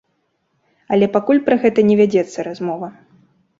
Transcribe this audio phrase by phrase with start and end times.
[0.95, 2.93] Але пакуль пра гэта не вядзецца размова.